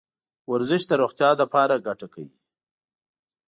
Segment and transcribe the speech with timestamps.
[0.51, 2.35] ورزش د روغتیا لپاره ګټه کوي.